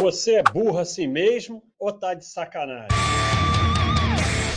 [0.00, 2.88] Você é burro assim mesmo ou tá de sacanagem?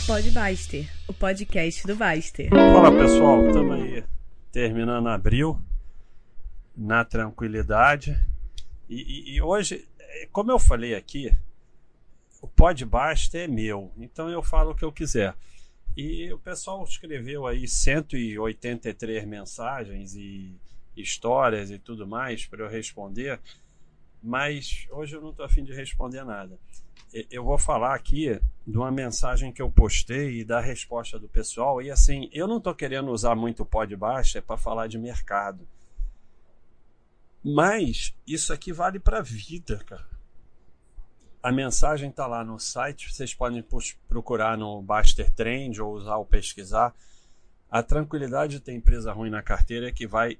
[0.06, 2.48] Pode Baster, o podcast do Baster.
[2.48, 4.04] Fala pessoal, estamos aí
[4.50, 5.60] terminando abril,
[6.74, 8.18] na tranquilidade.
[8.88, 9.86] E, e, e, hoje,
[10.32, 11.30] como eu falei aqui,
[12.40, 15.34] o Pod Baster é meu, então eu falo o que eu quiser.
[15.94, 20.56] E o pessoal escreveu aí 183 mensagens e
[20.96, 23.38] histórias e tudo mais para eu responder
[24.26, 26.58] mas hoje eu não estou afim de responder nada.
[27.30, 31.80] Eu vou falar aqui de uma mensagem que eu postei e da resposta do pessoal.
[31.80, 34.98] E assim, eu não estou querendo usar muito o pó de baixa para falar de
[34.98, 35.66] mercado.
[37.40, 40.08] Mas isso aqui vale para a vida, cara.
[41.40, 43.64] A mensagem está lá no site, vocês podem
[44.08, 46.92] procurar no Baster Trend ou usar o pesquisar.
[47.70, 50.36] A tranquilidade de ter empresa ruim na carteira é que vai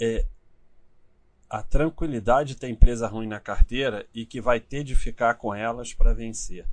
[0.00, 0.24] é,
[1.52, 5.54] a tranquilidade de ter empresa ruim na carteira e que vai ter de ficar com
[5.54, 6.66] elas para vencer.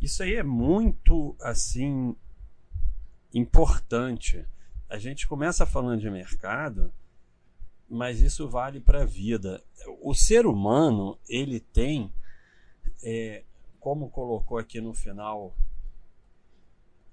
[0.00, 2.14] Isso aí é muito assim
[3.34, 4.46] importante.
[4.88, 6.92] A gente começa falando de mercado,
[7.88, 9.60] mas isso vale para a vida.
[10.00, 12.12] O ser humano ele tem,
[13.02, 13.42] é,
[13.80, 15.52] como colocou aqui no final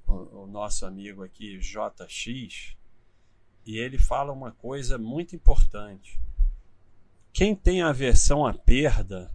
[0.05, 2.77] o, o nosso amigo aqui JX,
[3.65, 6.19] e ele fala uma coisa muito importante
[7.37, 9.31] quem tem aversão à perda,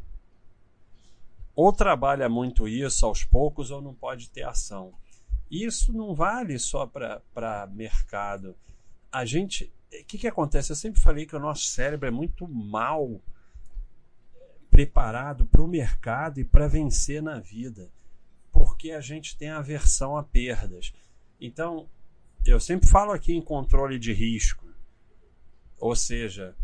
[1.55, 4.93] ou trabalha muito isso aos poucos, ou não pode ter ação.
[5.49, 8.57] Isso não vale só para mercado.
[9.13, 9.73] A gente.
[9.93, 10.73] O que, que acontece?
[10.73, 13.21] Eu sempre falei que o nosso cérebro é muito mal
[14.69, 17.89] preparado para o mercado e para vencer na vida,
[18.51, 20.93] porque a gente tem aversão a perdas.
[21.41, 21.89] Então,
[22.45, 24.67] eu sempre falo aqui em controle de risco,
[25.79, 26.57] ou seja,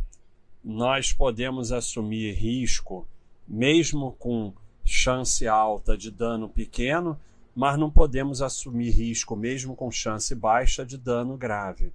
[0.62, 3.06] nós podemos assumir risco,
[3.46, 4.52] mesmo com
[4.84, 7.18] chance alta de dano pequeno,
[7.54, 11.92] mas não podemos assumir risco, mesmo com chance baixa de dano grave.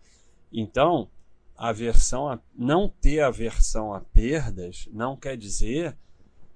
[0.51, 1.09] Então,
[1.57, 5.95] aversão a, não ter aversão a perdas não quer dizer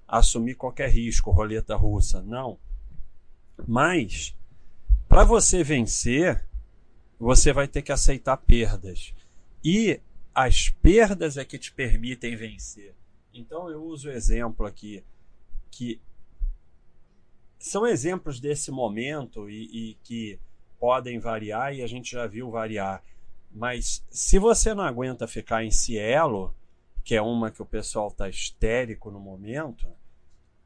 [0.06, 2.58] assumir qualquer risco, roleta russa, não.
[3.66, 4.34] Mas,
[5.08, 6.46] para você vencer,
[7.18, 9.12] você vai ter que aceitar perdas.
[9.62, 10.00] E
[10.38, 12.94] as perdas é que te permitem vencer.
[13.34, 15.02] Então eu uso o exemplo aqui
[15.68, 16.00] que
[17.58, 20.38] são exemplos desse momento e, e, que
[20.78, 23.02] podem variar e a gente já viu variar.
[23.50, 26.54] Mas se você não aguenta ficar em Cielo,
[27.02, 29.88] que é uma que o pessoal está histérico no momento,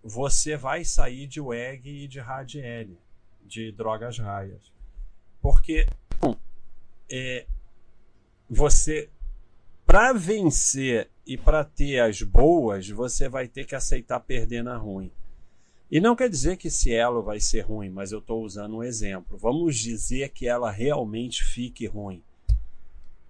[0.04, 2.98] você vai sair de WEG e de RADL,
[3.40, 4.70] de drogas raias.
[5.40, 5.86] Porque
[6.20, 6.36] bom,
[7.10, 7.46] é,
[8.50, 9.08] você
[9.92, 15.12] para vencer e para ter as boas, você vai ter que aceitar perder na ruim.
[15.90, 19.36] E não quer dizer que Cielo vai ser ruim, mas eu estou usando um exemplo.
[19.36, 22.22] Vamos dizer que ela realmente fique ruim.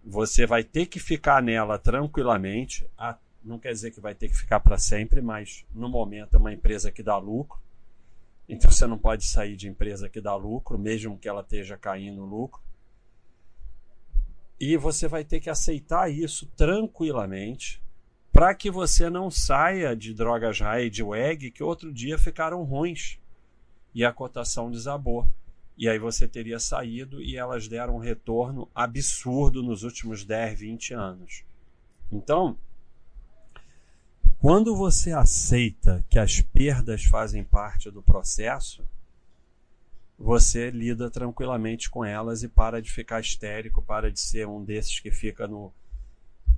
[0.04, 2.88] Você vai ter que ficar nela tranquilamente.
[2.96, 6.38] Ah, não quer dizer que vai ter que ficar para sempre, mas no momento é
[6.38, 7.58] uma empresa que dá lucro.
[8.48, 12.24] Então você não pode sair de empresa que dá lucro, mesmo que ela esteja caindo
[12.24, 12.62] lucro.
[14.62, 17.82] E você vai ter que aceitar isso tranquilamente
[18.30, 23.18] para que você não saia de drogas high de WEG que outro dia ficaram ruins
[23.92, 25.28] e a cotação desabou.
[25.76, 30.94] E aí você teria saído e elas deram um retorno absurdo nos últimos 10, 20
[30.94, 31.42] anos.
[32.12, 32.56] Então,
[34.38, 38.84] quando você aceita que as perdas fazem parte do processo,
[40.22, 45.00] você lida tranquilamente com elas e para de ficar histérico, para de ser um desses
[45.00, 45.72] que fica no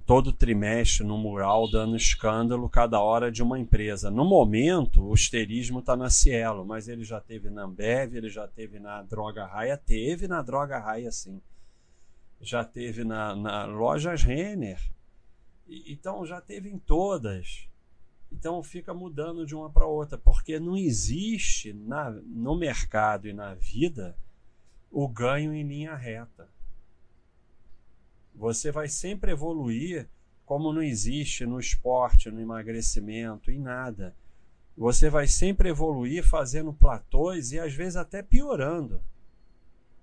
[0.04, 4.10] todo trimestre no mural dando escândalo cada hora de uma empresa.
[4.10, 8.47] No momento, o histerismo está na Cielo, mas ele já teve na Ambev, ele já
[8.47, 11.41] teve na Droga Raia, teve na Droga Raia sim.
[12.42, 14.78] Já teve na, na Lojas Renner.
[15.66, 17.66] E, então já teve em todas.
[18.34, 23.54] Então fica mudando de uma para outra, porque não existe na, no mercado e na
[23.54, 24.16] vida
[24.91, 26.48] o ganho em linha reta.
[28.34, 30.09] Você vai sempre evoluir
[30.45, 34.15] como não existe no esporte, no emagrecimento, em nada.
[34.77, 39.01] Você vai sempre evoluir fazendo platôs e às vezes até piorando.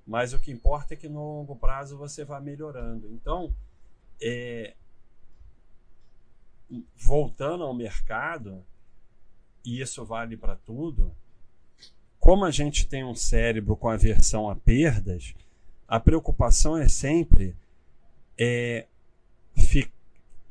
[0.07, 3.11] Mas o que importa é que no longo prazo você vai melhorando.
[3.11, 3.53] Então,
[4.21, 4.73] é,
[6.95, 8.63] voltando ao mercado,
[9.65, 11.15] e isso vale para tudo,
[12.19, 15.33] como a gente tem um cérebro com aversão a perdas,
[15.87, 17.55] a preocupação é sempre
[18.37, 18.85] é,
[19.55, 19.91] fi,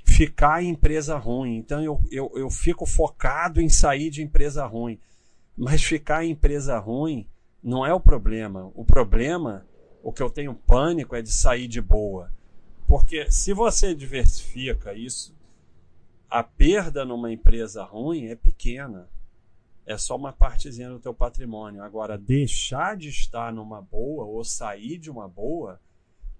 [0.04, 1.56] ficar em empresa ruim.
[1.56, 4.98] Então eu, eu, eu fico focado em sair de empresa ruim.
[5.56, 7.26] Mas ficar em empresa ruim
[7.62, 8.70] não é o problema.
[8.74, 9.66] O problema,
[10.02, 12.32] o que eu tenho pânico é de sair de boa.
[12.86, 15.34] Porque se você diversifica isso,
[16.30, 19.08] a perda numa empresa ruim é pequena.
[19.84, 21.82] É só uma partezinha do teu patrimônio.
[21.82, 25.80] Agora, deixar de estar numa boa ou sair de uma boa,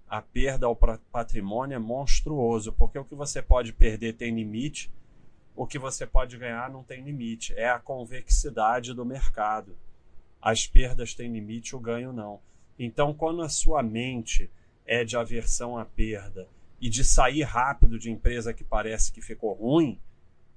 [0.07, 4.89] a perda ao patrimônio é monstruoso, porque o que você pode perder tem limite,
[5.53, 7.53] o que você pode ganhar não tem limite.
[7.57, 9.75] É a convexidade do mercado.
[10.41, 12.39] As perdas têm limite, o ganho não.
[12.79, 14.49] Então, quando a sua mente
[14.85, 16.47] é de aversão à perda
[16.81, 19.99] e de sair rápido de empresa que parece que ficou ruim,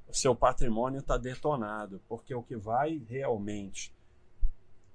[0.08, 3.94] o seu patrimônio está detonado, porque o que vai realmente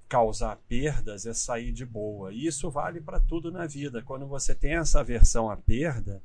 [0.08, 2.34] causar perdas é sair de boa.
[2.34, 4.02] E isso vale para tudo na vida.
[4.02, 6.20] Quando você tem essa aversão à perda,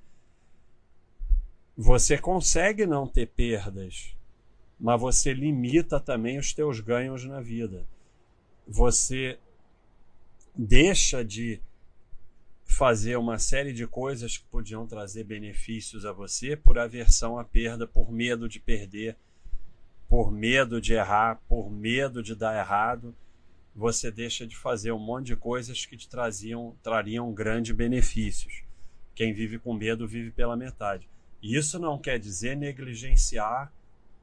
[1.77, 4.17] você consegue não ter perdas,
[4.81, 7.87] mas você limita também os teus ganhos na vida.
[8.67, 9.39] Você
[10.55, 11.61] deixa de
[12.75, 17.87] fazer uma série de coisas que podiam trazer benefícios a você por aversão à perda,
[17.87, 19.17] por medo de perder,
[20.09, 23.15] por medo de errar, por medo de dar errado
[23.75, 28.63] você deixa de fazer um monte de coisas que te traziam, trariam grandes benefícios.
[29.15, 31.09] Quem vive com medo vive pela metade.
[31.43, 33.73] Isso não quer dizer negligenciar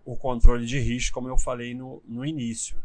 [0.06, 2.78] o controle de risco, como eu falei no, no início.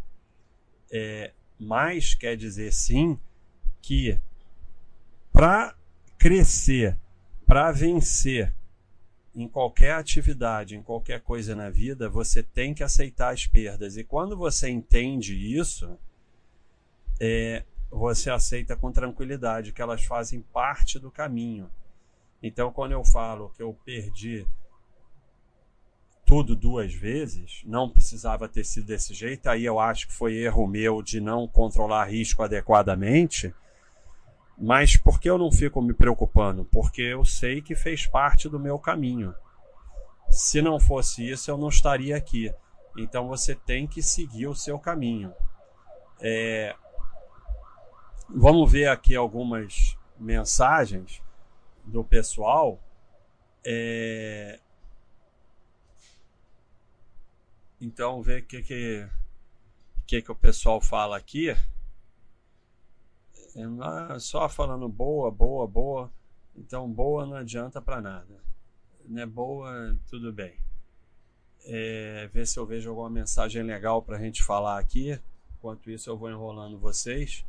[0.90, 3.18] É, mas quer dizer sim
[3.80, 4.18] que
[5.36, 5.76] para
[6.16, 6.98] crescer,
[7.46, 8.54] para vencer
[9.34, 13.98] em qualquer atividade, em qualquer coisa na vida, você tem que aceitar as perdas.
[13.98, 15.98] E quando você entende isso,
[17.20, 21.70] é, você aceita com tranquilidade que elas fazem parte do caminho.
[22.42, 24.46] Então, quando eu falo que eu perdi
[26.24, 30.66] tudo duas vezes, não precisava ter sido desse jeito, aí eu acho que foi erro
[30.66, 33.54] meu de não controlar risco adequadamente.
[34.58, 36.64] Mas por que eu não fico me preocupando?
[36.64, 39.34] Porque eu sei que fez parte do meu caminho.
[40.30, 42.52] Se não fosse isso, eu não estaria aqui.
[42.96, 45.32] Então você tem que seguir o seu caminho.
[46.20, 46.74] É,
[48.28, 51.22] Vamos ver aqui algumas mensagens
[51.84, 52.80] do pessoal.
[53.64, 54.58] É...
[57.80, 59.08] Então, ver o que, que,
[60.06, 61.56] que, que o pessoal fala aqui.
[63.56, 66.12] É, só falando boa, boa, boa.
[66.54, 68.42] Então, boa não adianta para nada.
[69.06, 70.58] Não é boa, tudo bem.
[71.64, 75.18] É, ver se eu vejo alguma mensagem legal para a gente falar aqui.
[75.56, 77.44] Enquanto isso, eu vou enrolando vocês.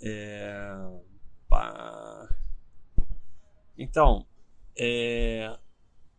[0.00, 0.74] É,
[1.48, 2.28] pá.
[3.78, 4.26] Então,
[4.76, 5.58] é,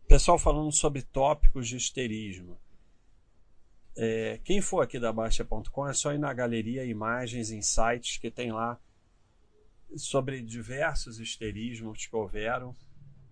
[0.08, 2.56] pessoal falando sobre tópicos de esterismo.
[3.96, 8.50] É, quem for aqui da Baixa.com é só ir na galeria Imagens Insights que tem
[8.50, 8.78] lá
[9.96, 12.74] sobre diversos esterismos que houveram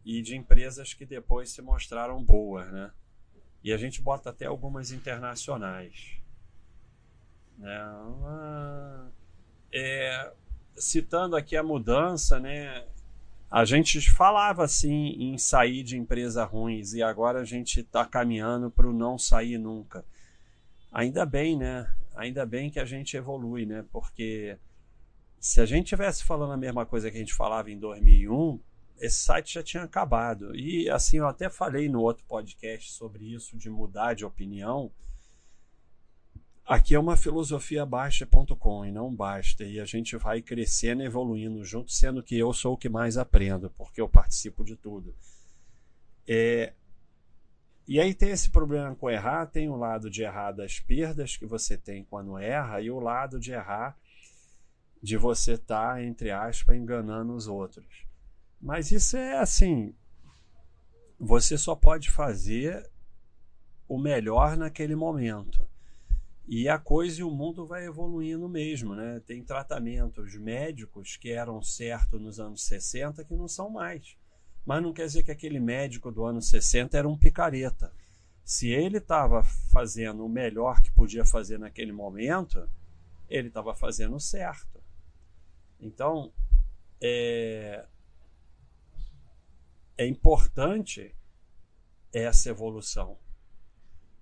[0.05, 2.91] e de empresas que depois se mostraram boas, né?
[3.63, 6.17] E a gente bota até algumas internacionais.
[7.59, 7.81] Né?
[9.73, 10.33] É,
[10.77, 12.85] citando aqui a mudança, né?
[13.51, 18.71] A gente falava assim em sair de empresas ruins e agora a gente está caminhando
[18.71, 20.05] para o não sair nunca.
[20.93, 21.91] Ainda bem, né?
[22.15, 23.85] Ainda bem que a gente evolui, né?
[23.91, 24.59] Porque
[25.41, 28.61] se a gente tivesse falando a mesma coisa que a gente falava em 2001,
[28.99, 30.55] esse site já tinha acabado.
[30.55, 34.93] E assim, eu até falei no outro podcast sobre isso, de mudar de opinião.
[36.65, 39.65] Aqui é uma filosofia baixa.com e não basta.
[39.65, 43.71] E a gente vai crescendo evoluindo junto, sendo que eu sou o que mais aprendo,
[43.71, 45.15] porque eu participo de tudo.
[46.29, 46.75] É...
[47.87, 51.45] E aí tem esse problema com errar, tem o lado de errar das perdas que
[51.45, 53.97] você tem quando erra, e o lado de errar
[55.03, 58.07] de você estar, tá, entre aspas, enganando os outros.
[58.61, 59.93] Mas isso é assim,
[61.19, 62.89] você só pode fazer
[63.89, 65.61] o melhor naquele momento.
[66.47, 69.21] E a coisa e o mundo vai evoluindo mesmo, né?
[69.27, 74.17] Tem tratamentos médicos que eram certos nos anos 60 que não são mais.
[74.65, 77.93] Mas não quer dizer que aquele médico do ano 60 era um picareta.
[78.45, 82.69] Se ele estava fazendo o melhor que podia fazer naquele momento,
[83.29, 84.83] ele estava fazendo certo.
[85.81, 86.33] Então,
[87.01, 87.85] é,
[89.97, 91.15] é importante
[92.13, 93.17] essa evolução.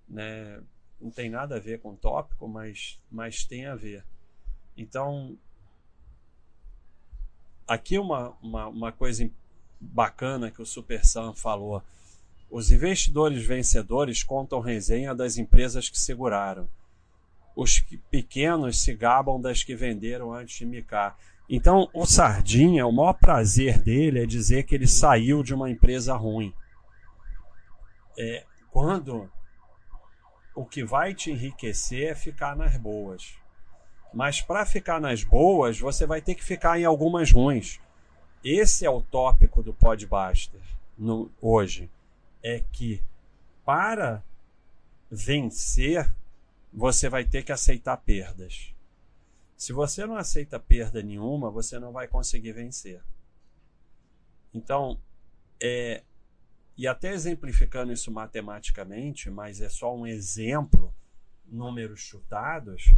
[0.08, 0.62] Né?
[1.00, 4.04] não tem nada a ver com o tópico, mas, mas tem a ver.
[4.76, 5.36] Então,
[7.66, 9.28] aqui uma, uma, uma coisa
[9.80, 11.82] bacana que o Super Sam falou
[12.50, 16.68] Os investidores vencedores contam resenha das empresas que seguraram.
[17.56, 21.16] Os pequenos se gabam das que venderam antes de micar.
[21.48, 26.14] Então, o Sardinha, o maior prazer dele é dizer que ele saiu de uma empresa
[26.14, 26.54] ruim.
[28.16, 29.30] É, quando
[30.54, 33.34] o que vai te enriquecer é ficar nas boas.
[34.12, 37.80] Mas para ficar nas boas, você vai ter que ficar em algumas ruins.
[38.42, 40.60] Esse é o tópico do Podbuster
[40.96, 41.90] no, hoje
[42.42, 43.02] é que
[43.64, 44.22] para
[45.10, 46.12] vencer,
[46.72, 48.74] você vai ter que aceitar perdas.
[49.56, 53.02] Se você não aceita perda nenhuma, você não vai conseguir vencer.
[54.54, 54.98] Então,
[55.62, 56.02] é,
[56.76, 60.94] e até exemplificando isso matematicamente, mas é só um exemplo,
[61.46, 62.94] números chutados.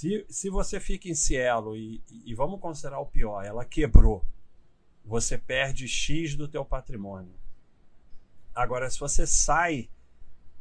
[0.00, 4.24] Se, se você fica em Cielo e, e vamos considerar o pior, ela quebrou,
[5.04, 7.34] você perde X do teu patrimônio.
[8.54, 9.90] Agora, se você sai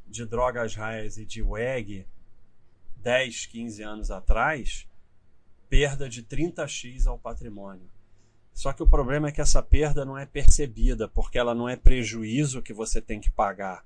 [0.06, 2.06] de drogas raias e de WEG
[2.98, 4.86] 10, 15 anos atrás,
[5.70, 7.90] perda de 30x ao patrimônio.
[8.54, 11.78] Só que o problema é que essa perda não é percebida, porque ela não é
[11.78, 13.86] prejuízo que você tem que pagar,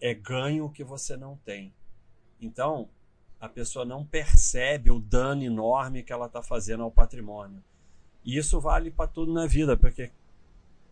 [0.00, 1.72] é ganho que você não tem.
[2.40, 2.88] Então,
[3.40, 7.62] a pessoa não percebe o dano enorme que ela está fazendo ao patrimônio.
[8.24, 10.10] E isso vale para tudo na vida, porque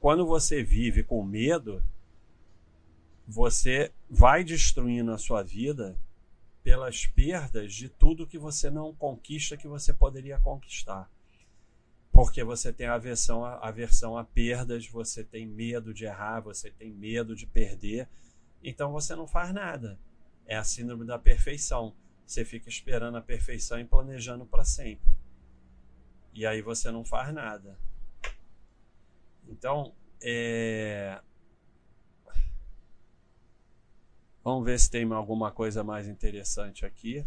[0.00, 1.82] quando você vive com medo,
[3.26, 5.94] você vai destruindo a sua vida
[6.62, 11.10] pelas perdas de tudo que você não conquista que você poderia conquistar.
[12.10, 16.90] Porque você tem aversão a, aversão a perdas, você tem medo de errar, você tem
[16.90, 18.08] medo de perder,
[18.62, 19.98] então você não faz nada.
[20.46, 21.94] É a síndrome da perfeição.
[22.28, 25.10] Você fica esperando a perfeição e planejando para sempre.
[26.32, 27.76] E aí você não faz nada.
[29.48, 31.20] Então, é,
[34.48, 37.22] Vamos ver se tem alguma coisa mais interessante aqui.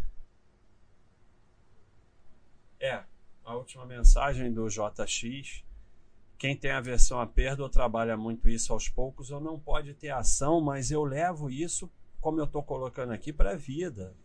[2.80, 3.04] É,
[3.44, 5.64] a última mensagem do JX.
[6.36, 10.10] Quem tem aversão à perda ou trabalha muito isso aos poucos ou não pode ter
[10.10, 11.88] ação, mas eu levo isso,
[12.20, 14.16] como eu estou colocando aqui, para a vida.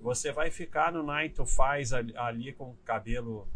[0.00, 3.46] Você vai ficar no night to faz ali, ali com o cabelo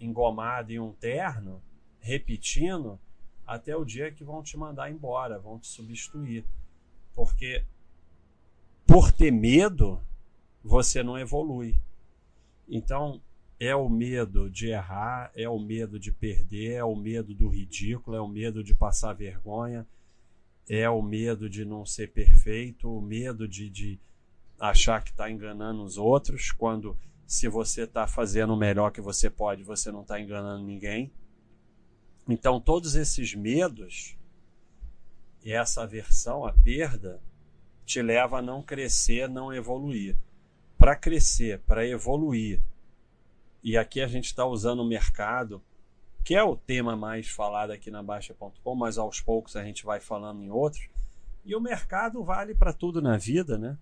[0.00, 1.62] engomado e um terno,
[2.00, 2.98] repetindo,
[3.46, 6.44] até o dia que vão te mandar embora, vão te substituir.
[7.14, 7.64] Porque
[8.86, 10.00] por ter medo,
[10.62, 11.78] você não evolui.
[12.68, 13.20] Então,
[13.58, 18.16] é o medo de errar, é o medo de perder, é o medo do ridículo,
[18.16, 19.86] é o medo de passar vergonha,
[20.68, 24.00] é o medo de não ser perfeito, o medo de, de
[24.58, 26.96] achar que está enganando os outros, quando
[27.26, 31.12] se você está fazendo o melhor que você pode, você não está enganando ninguém.
[32.28, 34.16] Então, todos esses medos
[35.44, 37.20] e essa aversão à perda
[37.84, 40.16] te leva a não crescer, não evoluir.
[40.78, 42.60] Para crescer, para evoluir,
[43.62, 45.60] e aqui a gente está usando o mercado,
[46.22, 49.98] que é o tema mais falado aqui na Baixa.com, mas aos poucos a gente vai
[49.98, 50.88] falando em outros.
[51.44, 53.76] E o mercado vale para tudo na vida, né?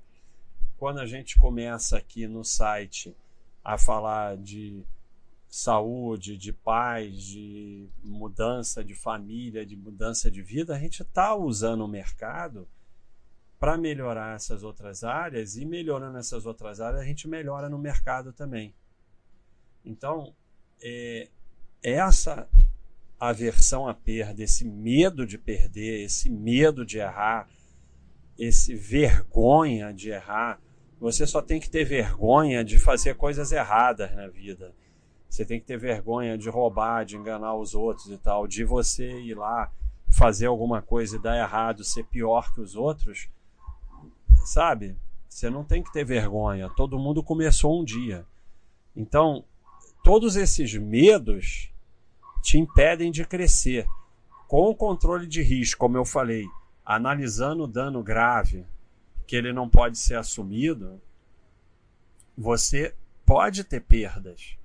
[0.84, 3.16] Quando a gente começa aqui no site
[3.64, 4.84] a falar de
[5.48, 11.86] saúde, de paz, de mudança de família, de mudança de vida, a gente está usando
[11.86, 12.68] o mercado
[13.58, 18.30] para melhorar essas outras áreas e melhorando essas outras áreas, a gente melhora no mercado
[18.30, 18.74] também.
[19.82, 20.34] Então,
[20.82, 21.30] é,
[21.82, 22.46] essa
[23.18, 27.48] aversão à perda, esse medo de perder, esse medo de errar,
[28.38, 30.60] esse vergonha de errar,
[31.04, 34.74] você só tem que ter vergonha de fazer coisas erradas na vida.
[35.28, 39.20] Você tem que ter vergonha de roubar, de enganar os outros e tal, de você
[39.20, 39.70] ir lá
[40.10, 43.28] fazer alguma coisa e dar errado, ser pior que os outros
[44.44, 44.96] sabe?
[45.28, 46.70] Você não tem que ter vergonha.
[46.70, 48.24] Todo mundo começou um dia.
[48.94, 49.44] Então,
[50.02, 51.72] todos esses medos
[52.42, 53.86] te impedem de crescer.
[54.46, 56.46] Com o controle de risco, como eu falei,
[56.84, 58.64] analisando o dano grave,
[59.26, 61.00] que ele não pode ser assumido,
[62.36, 64.56] você pode ter perdas.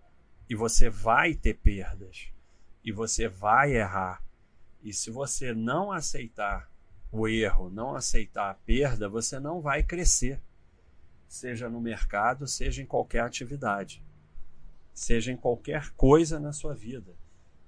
[0.49, 2.29] E você vai ter perdas.
[2.83, 4.23] E você vai errar.
[4.83, 6.69] E se você não aceitar
[7.11, 10.41] o erro, não aceitar a perda, você não vai crescer,
[11.27, 14.03] seja no mercado, seja em qualquer atividade,
[14.93, 17.13] seja em qualquer coisa na sua vida,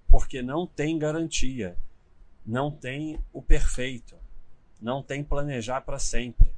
[0.08, 1.78] porque não tem garantia,
[2.46, 4.16] não tem o perfeito,
[4.80, 6.51] não tem planejar para sempre.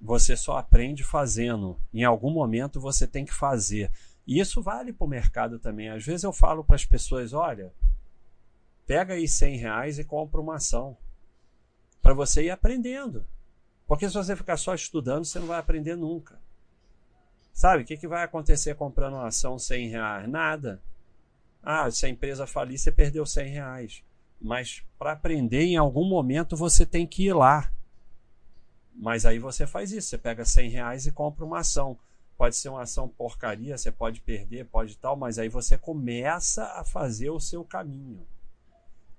[0.00, 1.78] Você só aprende fazendo.
[1.92, 3.90] Em algum momento você tem que fazer.
[4.26, 5.90] E isso vale para o mercado também.
[5.90, 7.72] Às vezes eu falo para as pessoas: olha,
[8.86, 10.96] pega aí 100 reais e compra uma ação
[12.00, 13.26] para você ir aprendendo.
[13.86, 16.40] Porque se você ficar só estudando, você não vai aprender nunca.
[17.52, 20.28] Sabe, o que, que vai acontecer comprando uma ação 100 reais?
[20.28, 20.80] Nada.
[21.62, 24.04] Ah, se a empresa falir, você perdeu 100 reais.
[24.40, 27.70] Mas para aprender, em algum momento você tem que ir lá.
[29.00, 31.98] Mas aí você faz isso, você pega 100 reais e compra uma ação.
[32.36, 36.84] Pode ser uma ação porcaria, você pode perder, pode tal, mas aí você começa a
[36.84, 38.26] fazer o seu caminho.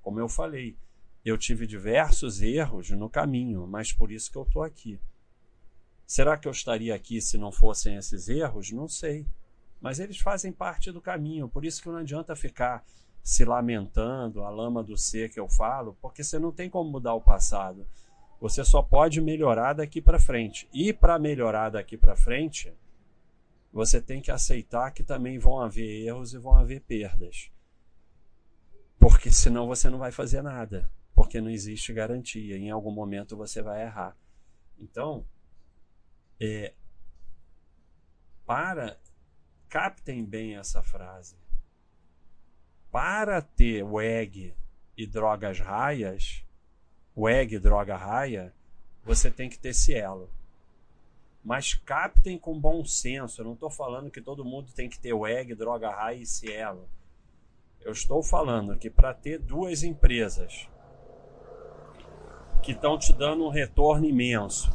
[0.03, 0.77] Como eu falei,
[1.25, 4.99] eu tive diversos erros no caminho, mas por isso que eu estou aqui.
[6.05, 8.71] Será que eu estaria aqui se não fossem esses erros?
[8.71, 9.25] Não sei.
[9.79, 12.85] Mas eles fazem parte do caminho, por isso que não adianta ficar
[13.23, 17.15] se lamentando, a lama do ser que eu falo, porque você não tem como mudar
[17.15, 17.83] o passado.
[18.41, 20.67] Você só pode melhorar daqui para frente.
[20.73, 22.73] E para melhorar daqui para frente,
[23.71, 27.51] você tem que aceitar que também vão haver erros e vão haver perdas.
[28.99, 30.91] Porque senão você não vai fazer nada.
[31.13, 32.57] Porque não existe garantia.
[32.57, 34.17] Em algum momento você vai errar.
[34.77, 35.23] Então,
[36.39, 36.73] é,
[38.45, 38.99] para.
[39.69, 41.37] Captem bem essa frase
[42.91, 44.53] para ter WEG
[44.97, 46.45] e drogas raias,
[47.15, 48.53] WEG droga raia,
[49.03, 50.29] você tem que ter Cielo.
[51.43, 53.41] Mas captem com bom senso.
[53.41, 56.87] Eu não estou falando que todo mundo tem que ter WEG, droga raia e Cielo.
[57.81, 60.69] Eu estou falando que para ter duas empresas
[62.61, 64.71] que estão te dando um retorno imenso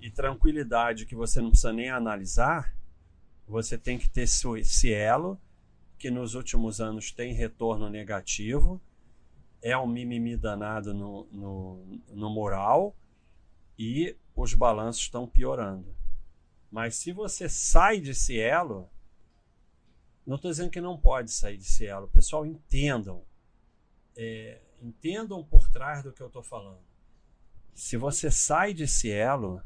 [0.00, 2.74] e tranquilidade que você não precisa nem analisar,
[3.46, 5.38] você tem que ter Cielo
[5.98, 8.80] que nos últimos anos tem retorno negativo,
[9.62, 12.96] é um mimimi danado no, no, no moral
[13.78, 15.94] e os balanços estão piorando.
[16.70, 18.88] Mas se você sai de Cielo,
[20.26, 23.24] não estou dizendo que não pode sair de Cielo, pessoal, entendam.
[24.16, 26.80] É, entendam por trás do que eu estou falando.
[27.74, 29.62] Se você sai de Cielo,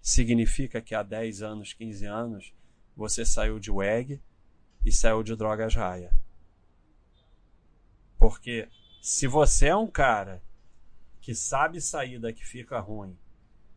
[0.00, 2.54] significa que há 10 anos, 15 anos,
[2.96, 4.20] você saiu de WEG,
[4.86, 6.14] e saiu de drogas raia.
[8.16, 8.68] Porque
[9.06, 10.42] se você é um cara
[11.20, 13.16] que sabe sair da que fica ruim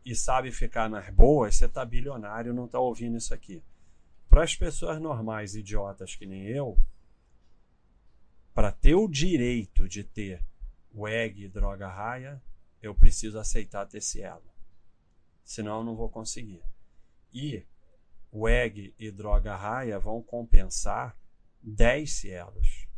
[0.04, 3.62] e sabe ficar nas boas, você tá bilionário não tá ouvindo isso aqui.
[4.28, 6.76] Para as pessoas normais, idiotas que nem eu,
[8.52, 10.44] para ter o direito de ter
[10.92, 12.42] WEG e droga raia,
[12.82, 14.50] eu preciso aceitar ter cielo.
[15.44, 16.60] Senão eu não vou conseguir.
[17.32, 17.64] E
[18.32, 21.16] WEG e droga raia vão compensar
[21.62, 22.89] 10 cielos.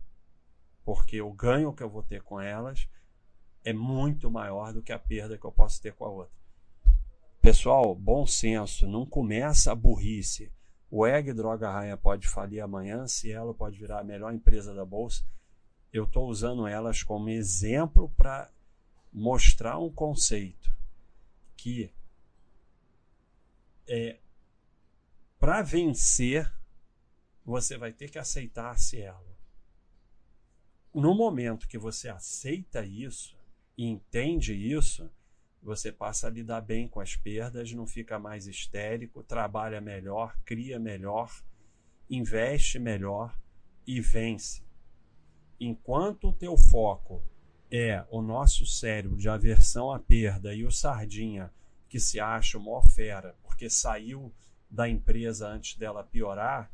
[0.84, 2.88] Porque o ganho que eu vou ter com elas
[3.64, 6.42] é muito maior do que a perda que eu posso ter com a outra.
[7.40, 10.52] Pessoal, bom senso, não começa a burrice.
[10.90, 15.24] O EG Droga Raia pode falir amanhã, Cielo pode virar a melhor empresa da bolsa.
[15.92, 18.50] Eu estou usando elas como exemplo para
[19.12, 20.70] mostrar um conceito
[21.56, 21.92] que
[23.86, 24.18] é
[25.38, 26.48] para vencer,
[27.44, 29.31] você vai ter que aceitar-se ela.
[30.94, 33.34] No momento que você aceita isso
[33.78, 35.10] e entende isso,
[35.62, 40.78] você passa a lidar bem com as perdas, não fica mais histérico, trabalha melhor, cria
[40.78, 41.32] melhor,
[42.10, 43.34] investe melhor
[43.86, 44.62] e vence.
[45.58, 47.22] Enquanto o teu foco
[47.70, 51.50] é o nosso cérebro de aversão à perda e o sardinha
[51.88, 54.30] que se acha uma fera porque saiu
[54.68, 56.70] da empresa antes dela piorar,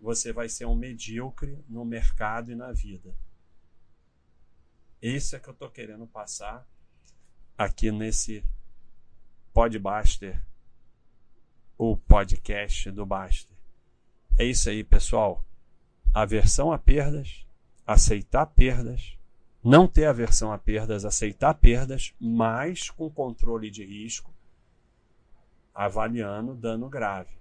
[0.00, 3.14] você vai ser um medíocre no mercado e na vida.
[5.06, 6.66] Esse é que eu estou querendo passar
[7.58, 8.42] aqui nesse
[9.52, 10.42] Podbuster,
[11.76, 13.54] o podcast do Baster.
[14.38, 15.44] É isso aí, pessoal.
[16.14, 17.46] Aversão a perdas,
[17.86, 19.18] aceitar perdas,
[19.62, 24.32] não ter aversão a perdas, aceitar perdas, mas com controle de risco
[25.74, 27.36] avaliando dano grave.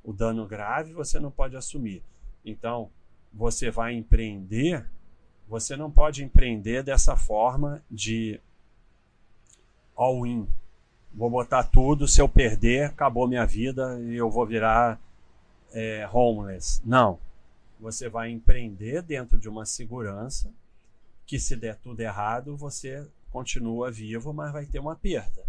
[0.00, 2.04] O dano grave você não pode assumir.
[2.44, 2.88] Então,
[3.32, 4.88] você vai empreender,
[5.48, 8.40] você não pode empreender dessa forma de
[9.96, 10.48] all-in.
[11.12, 15.00] Vou botar tudo, se eu perder, acabou minha vida e eu vou virar
[15.72, 16.80] é, homeless.
[16.84, 17.18] Não.
[17.78, 20.52] Você vai empreender dentro de uma segurança
[21.26, 25.44] que, se der tudo errado, você continua vivo, mas vai ter uma perda.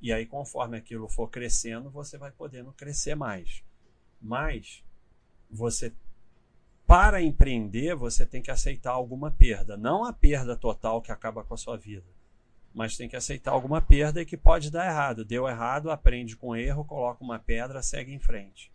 [0.00, 3.62] E aí, conforme aquilo for crescendo, você vai podendo crescer mais.
[4.20, 4.82] Mas
[5.50, 5.92] você
[6.86, 11.54] para empreender, você tem que aceitar alguma perda, não a perda total que acaba com
[11.54, 12.06] a sua vida,
[12.72, 15.24] mas tem que aceitar alguma perda e que pode dar errado.
[15.24, 18.70] Deu errado, aprende com erro, coloca uma pedra, segue em frente.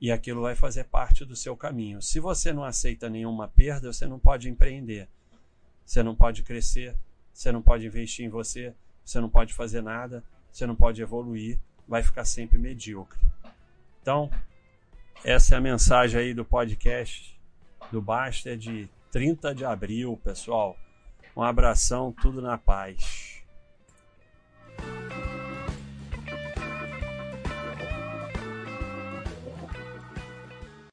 [0.00, 2.00] E aquilo vai fazer parte do seu caminho.
[2.00, 5.08] Se você não aceita nenhuma perda, você não pode empreender.
[5.84, 6.96] Você não pode crescer,
[7.32, 11.58] você não pode investir em você, você não pode fazer nada, você não pode evoluir,
[11.86, 13.20] vai ficar sempre medíocre.
[14.02, 14.30] Então,
[15.26, 17.36] essa é a mensagem aí do podcast
[17.90, 20.76] do Basta de 30 de abril, pessoal.
[21.36, 23.25] Um abração, tudo na paz.